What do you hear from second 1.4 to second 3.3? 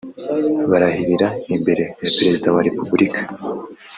imbere ya perezida wa repubulika